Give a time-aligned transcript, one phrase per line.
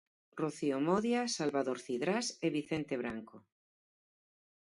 [0.41, 3.37] Rocío Modia, Salvador Cidrás e Vicente Branco.